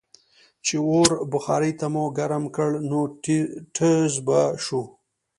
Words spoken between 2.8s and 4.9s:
نو ټیزززز به شو.